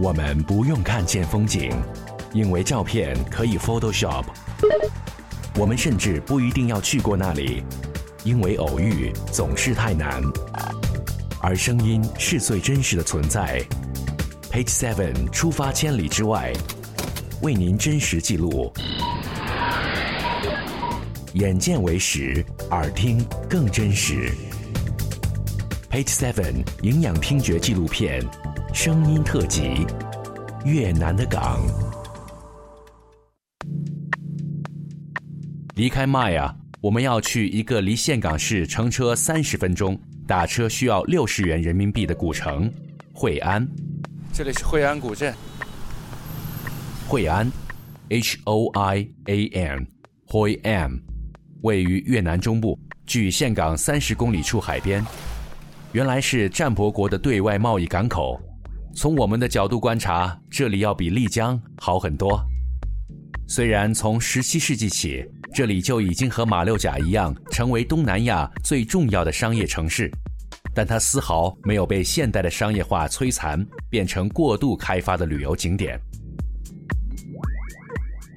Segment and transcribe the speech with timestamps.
[0.00, 1.72] 我们不用看见风景，
[2.32, 4.24] 因为照片可以 Photoshop。
[5.56, 7.64] 我们甚至不一定要去过那里，
[8.22, 10.22] 因为偶遇总是太难。
[11.40, 13.60] 而声音是最真实的存在。
[14.52, 16.52] Page Seven 出发千里之外，
[17.42, 18.72] 为您真实记录。
[21.32, 24.30] 眼见为实，耳听更真实。
[25.90, 28.24] Page Seven 营养听觉纪录片，
[28.80, 29.84] 声音特辑，
[30.64, 31.60] 越南的港。
[35.74, 42.72] 离开麦啊，我们要去一个离岘港市乘车三十分钟、打车需要六十元人民币的古城——
[43.12, 43.66] 惠安。
[44.32, 45.34] 这里是惠安古镇。
[47.08, 47.50] 惠安
[48.10, 51.00] ，H O I A N，Hoi An，
[51.62, 55.04] 位于越南中部，距岘港三十公里处海边。
[55.90, 58.40] 原来是战伯国的对外贸易港口。
[58.98, 62.44] 从我们的角度观察，这里要比丽江好很多。
[63.46, 70.10] 虽然从十七世纪起，这里就已经和马六甲一样，成为东南亚最重要的商业城市，
[70.74, 75.96] 但它丝毫没有被现代的商业化摧残，变成过度开发的旅游景点。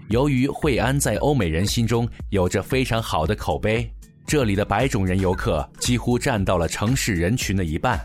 [0.10, 3.92] 由于惠安在欧美人心中有着非常好的口碑，
[4.28, 8.00] 这里的白种人游客几乎占到了城市人群的一半，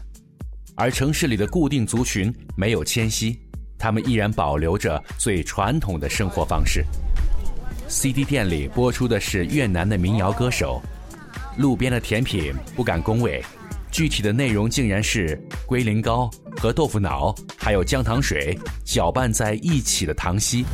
[0.77, 3.41] 而城市里的固定族群没有迁徙，
[3.79, 6.85] 他们依然保留着最传统的生活方式。
[7.89, 10.83] CD 店里播出的是越南的民谣歌手，
[11.57, 13.43] 路边的甜品不敢恭维，
[13.91, 20.67] 具体的内容竟然是龟苓膏和豆腐脑，还有姜糖水搅拌在一起的糖稀。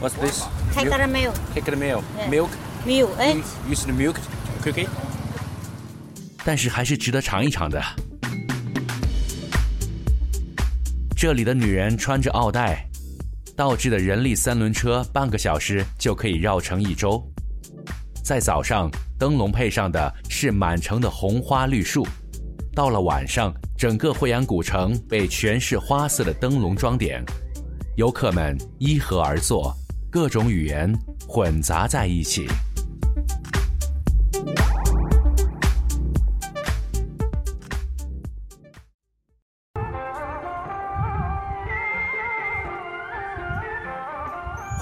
[0.00, 0.44] What's this?
[0.74, 1.32] Caramel.
[1.54, 2.02] Caramel.
[2.18, 2.30] Yeah.
[2.30, 2.48] Milk.
[2.86, 3.10] Milk.
[3.18, 3.34] Eh?
[3.34, 4.16] You use the milk
[4.64, 4.88] cookie.
[6.44, 7.82] 但是还是值得尝一尝的。
[11.22, 12.84] 这里的女人穿着奥黛，
[13.54, 17.24] 倒置的人力三轮车半个小时就可以绕城一周。
[18.24, 22.02] 在早上，灯笼配上的是满城的红花绿树；
[22.74, 27.24] 到了晚上，整个惠安古城被全是花色的灯笼装点。
[27.94, 29.72] 游客们依河而坐，
[30.10, 30.92] 各种语言
[31.28, 32.48] 混杂在一起。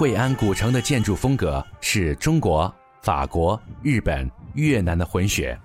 [0.01, 2.73] 惠安古城的建筑风格是中国、
[3.03, 5.55] 法国、日本、越南的混血。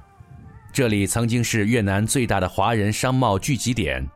[0.71, 4.07] 这里曾经是越南最大的华人商贸聚集点，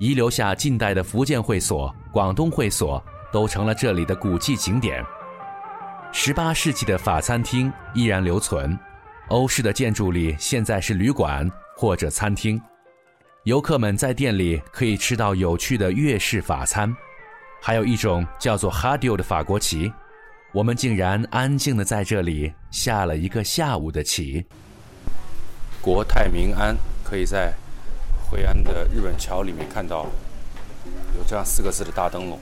[0.00, 5.00] 遗留下近代的福建会所、广东会所，都成了这里的古迹景点。
[6.10, 8.76] 十八世纪的法餐厅依然留存，
[9.28, 12.60] 欧式的建筑里现在是旅馆或者餐厅。
[13.44, 16.92] 游客们在店里可以吃到有趣的粤式法餐。
[17.60, 19.92] 还有一种叫做哈迪欧的法国旗，
[20.52, 24.44] 我们竟然安静的在这里下了一个下午的棋。
[25.80, 27.52] 国泰民安，可以在
[28.28, 30.06] 惠安的日本桥里面看到
[31.16, 32.38] 有这样四个字的大灯笼。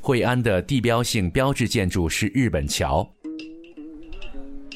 [0.00, 3.08] 惠安的地标性标志建筑是日本桥。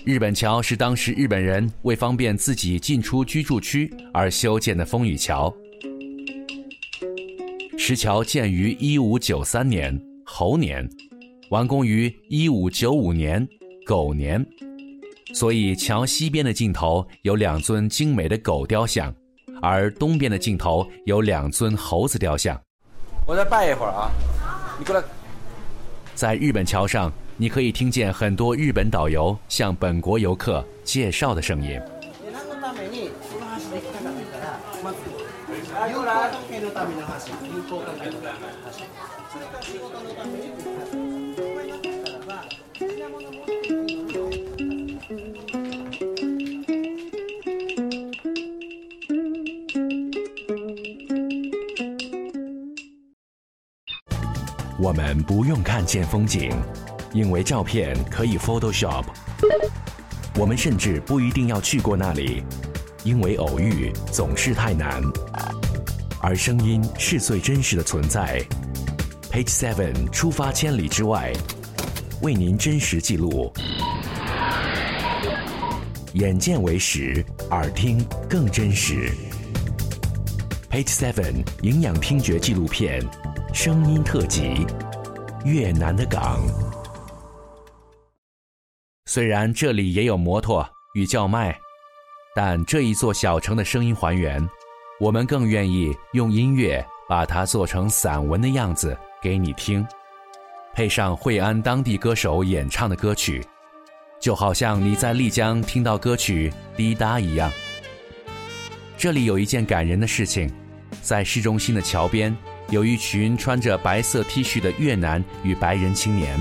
[0.05, 5.55] 日本桥是当时日本人为方便自己进出居住区而修建的风雨桥。
[7.85, 10.89] 石桥建于一五九三年猴年，
[11.51, 13.45] 完工于一五九五年
[13.85, 14.47] 狗年，
[15.35, 19.13] 所以桥西边的尽头有两尊精美的狗雕像，
[19.61, 22.57] 而东边的尽头有两尊猴子雕像。
[23.27, 24.13] 我再拜一会儿啊，
[24.79, 25.03] 你过来。
[26.15, 31.81] 在日本桥上，你可以听见很多日本导游向本国游客介绍的声音。
[54.79, 56.51] 我们不用看见风景，
[57.13, 59.05] 因为照片可以 Photoshop。
[60.39, 62.43] 我们甚至不一定要去过那里，
[63.05, 65.03] 因为偶遇总是太难。
[66.21, 68.41] 而声音是最真实的存在。
[69.31, 71.33] Page Seven 出发千里之外，
[72.21, 73.53] 为您真实记录。
[76.13, 79.11] 眼见为实，耳听更真实。
[80.71, 83.03] Page Seven 营养听觉纪录片，
[83.53, 84.67] 声音特辑，
[85.45, 86.41] 越南的港。
[89.07, 91.59] 虽然这里也有摩托与叫卖，
[92.35, 94.49] 但这一座小城的声音还原，
[94.99, 99.87] 我们更愿意用音乐把它做成散文的样子给你听，
[100.73, 103.45] 配上惠安当地歌手演唱的歌曲，
[104.19, 107.53] 就好像你在丽江听到歌曲《滴答》一样。
[108.97, 110.51] 这里有一件感人的事情，
[111.03, 112.35] 在市中心的桥边，
[112.71, 116.39] 有一群穿着白色 T 恤的越南与白人青年，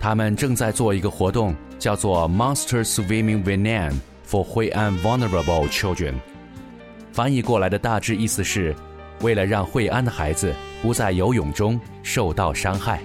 [0.00, 3.92] 他们正在做一个活动，叫做 “Monster Swimming Vietnam
[4.31, 6.15] for Hui'an Vulnerable Children”。
[7.11, 8.75] 翻译过来的大致意思是，
[9.21, 12.99] 为了让惠安的孩子不在游泳中受到伤害。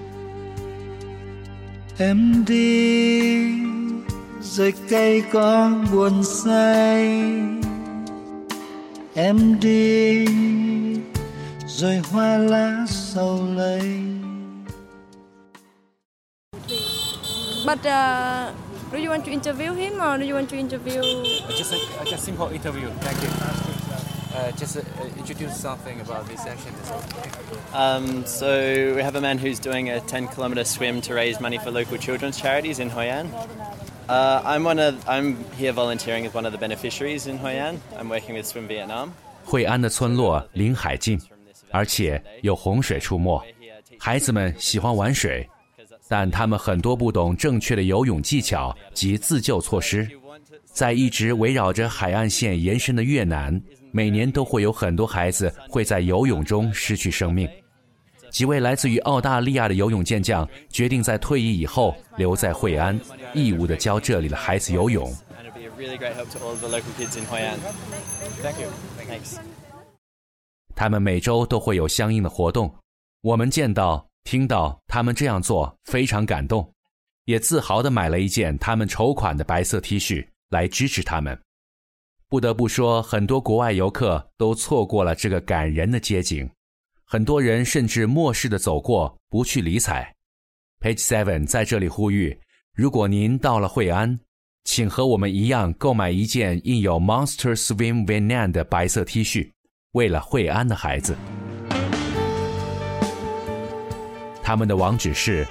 [1.98, 3.62] Em đi
[4.40, 7.22] rồi cây có buồn say
[9.14, 10.26] Em đi
[11.66, 13.80] rồi hoa lá sầu lấy
[17.66, 18.54] But uh,
[18.90, 21.00] do you want to interview him or do you want to interview?
[21.56, 22.88] Just a, just simple interview.
[23.00, 23.28] Thank you.
[24.34, 24.80] Uh, just uh,
[25.18, 26.72] introduce something about this action.
[27.74, 31.58] Um, so we have a man who's doing a 10 kilometer swim to raise money
[31.58, 33.28] for local children's charities in Hoi An.
[34.08, 37.80] Uh, I'm one of I'm here volunteering as one of the beneficiaries in Hoi An.
[37.98, 39.12] I'm working with Swim Vietnam.
[39.44, 41.20] 惠安的村落临海近，
[41.70, 43.42] 而且有洪水出没，
[43.98, 45.46] 孩子们喜欢玩水，
[46.07, 50.09] 但他们很多不懂正确的游泳技巧及自救措施。
[50.65, 53.61] 在一直围绕着海岸线延伸的越南，
[53.91, 57.49] 每年都会有很多孩子会在游泳中失去生命。
[58.29, 62.99] 几位来自于澳大利亚的游泳健将决定在退役以后留在惠安，
[63.33, 65.11] 义务的教这里的孩子游泳。
[68.41, 68.69] Thank you.
[69.09, 69.37] Thanks.
[70.75, 72.75] 他们每周都会有相应的活动，
[73.21, 76.69] 我们见到、听到他们这样做，非常感动，
[77.23, 81.41] 也自豪地买了一件他们筹款的白色 T 恤来支持他们。
[82.27, 86.49] 不得不说，很多国外游客都错过了这个感人的街景，
[87.05, 90.13] 很多人甚至漠视地走过，不去理睬。
[90.81, 92.37] Page Seven 在这里呼吁：
[92.75, 94.19] 如果您到了惠安，
[94.65, 99.49] 请和我们一样购买一件印有 Monster Swim Vietnam 的白色 T 恤，
[99.93, 101.15] 为了惠安的孩子。
[104.46, 105.46] 他们的网址是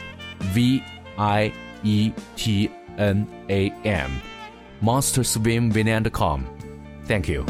[0.55, 0.83] V
[1.19, 1.53] I
[1.83, 4.11] E T N A M,
[4.83, 6.47] monsterswimvietnam.com.
[7.07, 7.45] Thank you.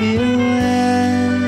[0.00, 0.20] Yêu
[0.60, 1.42] em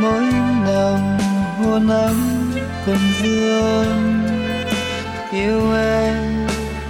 [0.00, 0.22] mỗi
[0.64, 1.18] nồng
[1.58, 2.41] hôn ấm
[2.85, 4.23] còn vương
[5.33, 6.47] Yêu em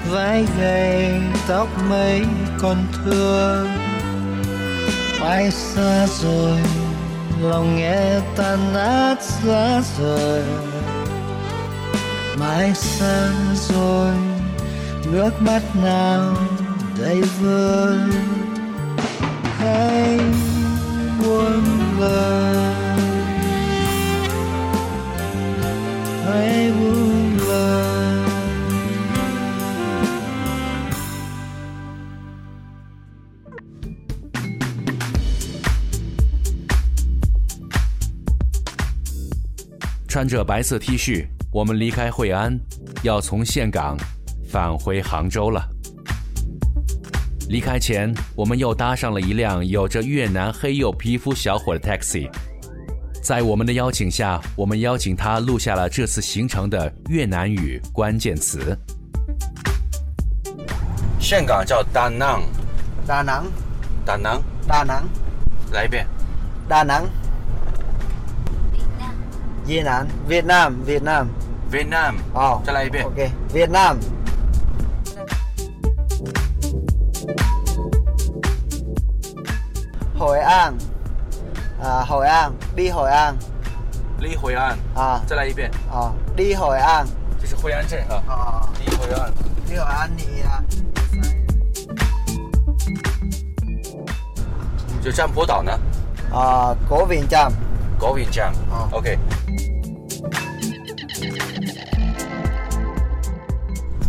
[0.09, 2.25] vai gầy, tóc mấy
[2.59, 3.67] còn thương.
[5.19, 6.59] Phải xa rồi,
[7.41, 10.43] lòng nghe tan nát giá rời.
[12.39, 14.13] Mãi xa rồi,
[15.11, 16.35] nước mắt nào
[16.99, 17.97] đầy vơi.
[19.57, 20.19] Hãy
[21.19, 21.63] buông
[21.99, 22.32] lời
[40.23, 42.57] 穿着白色 T 恤，我们离开惠安，
[43.01, 43.97] 要从岘港
[44.49, 45.61] 返回杭州了。
[47.49, 52.29] 离开前，我们又搭上了一辆有着越南黑釉皮肤小伙的 taxi。
[53.21, 58.77] 在我们的邀请下，我们邀请他录下了这次行程的越南语关键词。
[61.19, 63.43] 岘港叫 Da Nang，Đà Nẵng,
[64.05, 65.03] Da Nang，Đà Nẵng,
[65.73, 66.07] 来一遍。
[69.65, 71.25] 越南越南越南
[71.71, 73.05] 越南哦，再来一遍。
[73.05, 73.97] OK，越南。
[80.19, 80.73] 海岸
[81.81, 83.35] 啊，海岸，离海岸，
[84.19, 87.05] 离海岸啊，再来一遍啊，离海岸，
[87.41, 89.31] 这是惠安镇啊，啊，离海岸，
[89.69, 90.63] 离海安你啊，
[95.01, 95.71] 就占波岛呢，
[96.31, 97.51] 啊，国边站。
[98.03, 98.51] 高云江。
[98.69, 99.17] 哦 OK。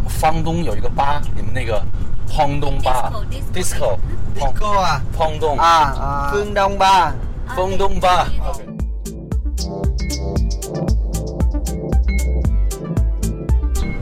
[0.08, 1.80] 方东有一个吧，你们那个
[2.28, 3.12] 滂东吧
[3.54, 3.98] Disco，，disco，
[4.36, 5.00] 滂 Cô à?
[5.16, 7.12] 滂东，À, à, Phương Đông Ba.
[7.54, 8.26] 丰东吧。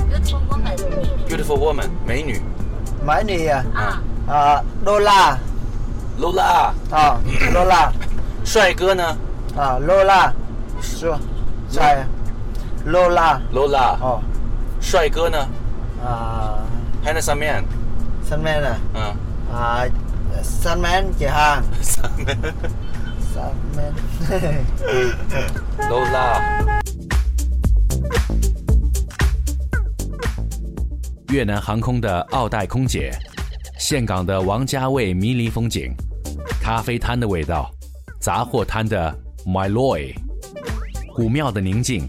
[0.08, 0.76] Beautiful woman
[1.28, 2.40] Beautiful woman，美女。
[3.04, 3.62] Nì à?
[3.74, 5.36] 啊 À, Đô La.
[6.18, 7.20] Lola，啊
[7.52, 7.90] ，Lola
[8.44, 9.16] 帅哥呢
[9.54, 10.32] 啊，Lola
[10.80, 11.18] 说
[11.68, 12.06] 在
[12.86, 14.22] Lola？Lola，哦
[14.80, 15.38] 帅哥呢
[16.02, 16.64] 啊
[17.04, 19.14] ？Handsome man，Sunman à 嗯
[19.54, 19.90] à,
[20.42, 21.62] Sunman chị Hàng
[25.82, 26.40] Sunman，Lola，
[31.28, 33.12] 越南航空的奥黛空姐，
[33.78, 35.94] 岘港的王家卫迷离风景，
[36.60, 37.70] 咖啡摊的味道，
[38.18, 40.14] 杂货摊的 My Loy，
[41.14, 42.08] 古庙的宁静，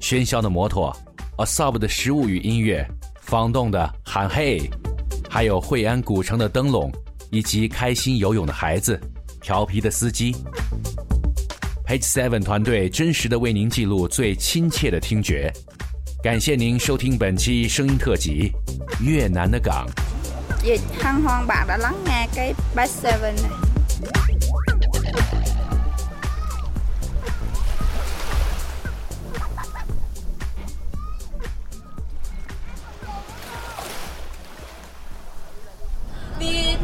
[0.00, 0.96] 喧嚣的摩托
[1.36, 2.86] ，A Sob 的食物与音乐，
[3.28, 4.70] 晃动的喊嘿，
[5.28, 6.90] 还有惠安古城的灯笼，
[7.30, 8.98] 以及开心游泳的孩子，
[9.42, 10.34] 调皮的司机。
[11.86, 15.52] Page Seven 团队真实的为您记录最亲切的听觉。
[16.22, 18.52] 感谢您收听本期声音特辑
[19.04, 19.86] 《越南的港》。
[20.64, 22.28] Dạ, hân hoan bạn đã lắng nghe
[22.86, 23.34] Seven.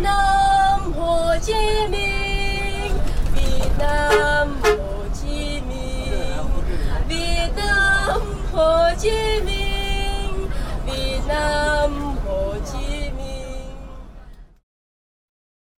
[0.03, 1.53] 南无揭
[1.88, 2.93] 明，
[3.35, 3.43] 闽
[3.79, 4.36] 南。